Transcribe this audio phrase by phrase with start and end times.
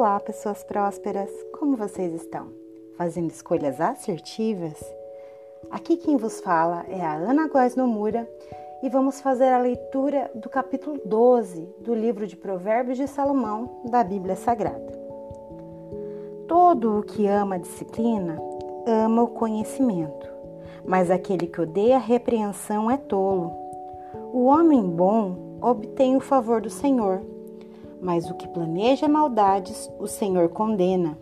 [0.00, 2.46] Olá, pessoas prósperas, como vocês estão?
[2.96, 4.82] Fazendo escolhas assertivas?
[5.70, 8.26] Aqui quem vos fala é a Ana Góes Nomura
[8.82, 14.02] e vamos fazer a leitura do capítulo 12 do livro de Provérbios de Salomão da
[14.02, 14.90] Bíblia Sagrada.
[16.48, 18.40] Todo o que ama a disciplina
[18.86, 20.26] ama o conhecimento,
[20.82, 23.52] mas aquele que odeia a repreensão é tolo.
[24.32, 27.20] O homem bom obtém o favor do Senhor
[28.00, 31.18] mas o que planeja maldades, o Senhor condena.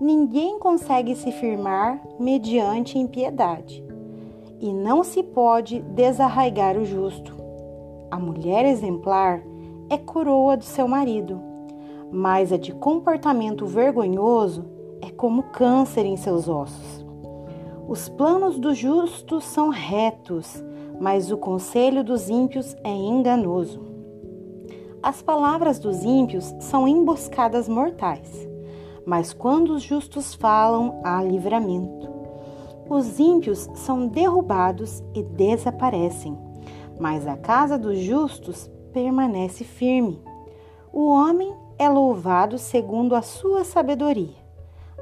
[0.00, 3.84] Ninguém consegue se firmar mediante impiedade,
[4.60, 7.34] e não se pode desarraigar o justo.
[8.10, 9.42] A mulher exemplar
[9.88, 11.40] é coroa do seu marido,
[12.10, 14.64] mas a de comportamento vergonhoso
[15.00, 17.04] é como câncer em seus ossos.
[17.86, 20.64] Os planos do justo são retos,
[21.00, 23.93] mas o conselho dos ímpios é enganoso.
[25.04, 28.48] As palavras dos ímpios são emboscadas mortais,
[29.04, 32.08] mas quando os justos falam, há livramento.
[32.88, 36.38] Os ímpios são derrubados e desaparecem,
[36.98, 40.22] mas a casa dos justos permanece firme.
[40.90, 44.42] O homem é louvado segundo a sua sabedoria,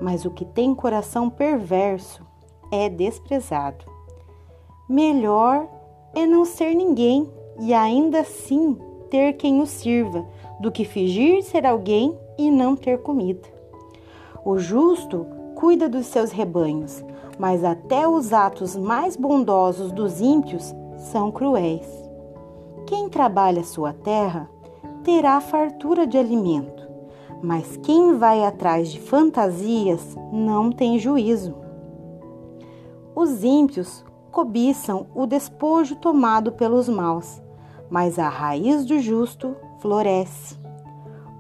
[0.01, 2.27] mas o que tem coração perverso
[2.73, 3.85] é desprezado.
[4.89, 5.65] Melhor
[6.13, 8.77] é não ser ninguém e ainda assim
[9.13, 10.25] ter quem o sirva,
[10.59, 13.47] do que fingir ser alguém e não ter comida.
[14.43, 17.05] O justo cuida dos seus rebanhos,
[17.39, 21.87] mas até os atos mais bondosos dos ímpios são cruéis.
[22.87, 24.49] Quem trabalha sua terra
[25.05, 26.89] terá fartura de alimento,
[27.43, 31.55] mas quem vai atrás de fantasias não tem juízo.
[33.15, 37.42] Os ímpios cobiçam o despojo tomado pelos maus,
[37.93, 40.59] mas a raiz do justo floresce.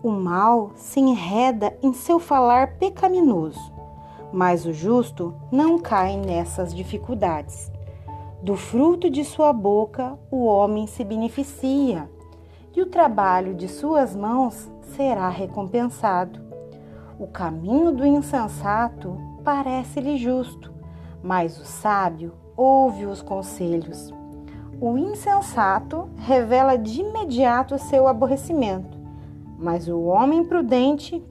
[0.02, 3.72] O mal se enreda em seu falar pecaminoso,
[4.30, 7.72] mas o justo não cai nessas dificuldades.
[8.42, 12.10] Do fruto de sua boca o homem se beneficia,
[12.76, 16.38] e o trabalho de suas mãos será recompensado.
[17.18, 20.70] O caminho do insensato parece-lhe justo,
[21.22, 24.12] mas o sábio ouve os conselhos.
[24.84, 28.98] O insensato revela de imediato seu aborrecimento,
[29.56, 31.24] mas o homem prudente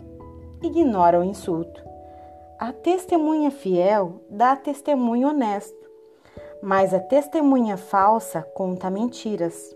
[0.63, 1.83] ignora o insulto.
[2.57, 5.75] A testemunha fiel dá testemunho honesto,
[6.63, 9.75] mas a testemunha falsa conta mentiras.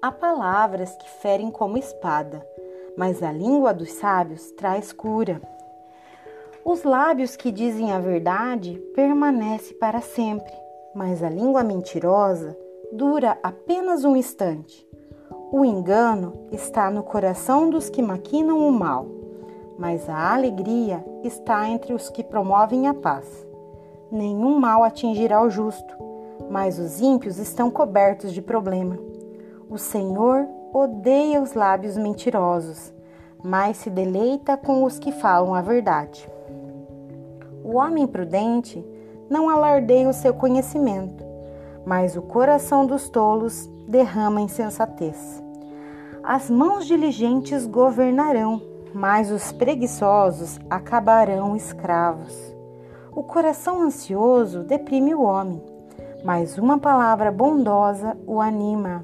[0.00, 2.42] Há palavras que ferem como espada,
[2.96, 5.38] mas a língua dos sábios traz cura.
[6.64, 10.61] Os lábios que dizem a verdade permanecem para sempre
[10.94, 12.56] mas a língua mentirosa
[12.92, 14.86] dura apenas um instante.
[15.50, 19.06] O engano está no coração dos que maquinam o mal,
[19.78, 23.46] mas a alegria está entre os que promovem a paz.
[24.10, 25.94] Nenhum mal atingirá o justo,
[26.50, 28.98] mas os ímpios estão cobertos de problema.
[29.70, 32.92] O Senhor odeia os lábios mentirosos,
[33.42, 36.28] mas se deleita com os que falam a verdade.
[37.64, 38.84] O homem prudente
[39.32, 41.24] não alardeia o seu conhecimento,
[41.86, 45.42] mas o coração dos tolos derrama insensatez.
[46.22, 48.60] As mãos diligentes governarão,
[48.94, 52.54] mas os preguiçosos acabarão escravos.
[53.10, 55.62] O coração ansioso deprime o homem,
[56.22, 59.02] mas uma palavra bondosa o anima.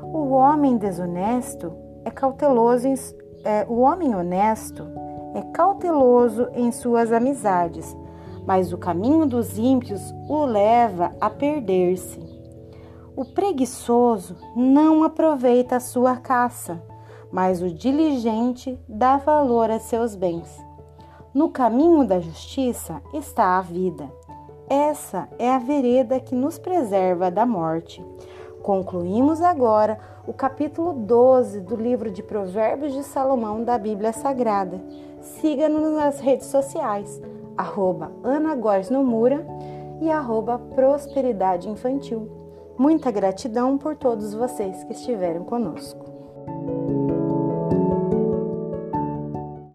[0.00, 1.72] O homem desonesto
[2.04, 2.94] é cauteloso, em,
[3.44, 4.86] é, o homem honesto
[5.34, 7.96] é cauteloso em suas amizades,
[8.46, 12.20] mas o caminho dos ímpios o leva a perder-se.
[13.16, 16.82] O preguiçoso não aproveita a sua caça,
[17.32, 20.64] mas o diligente dá valor a seus bens.
[21.34, 24.10] No caminho da justiça está a vida.
[24.68, 28.04] Essa é a vereda que nos preserva da morte.
[28.66, 29.96] Concluímos agora
[30.26, 34.80] o capítulo 12 do livro de Provérbios de Salomão da Bíblia Sagrada.
[35.20, 37.22] Siga-nos nas redes sociais
[37.56, 38.10] arroba
[40.00, 42.28] e arroba Prosperidade Infantil.
[42.76, 46.04] Muita gratidão por todos vocês que estiveram conosco.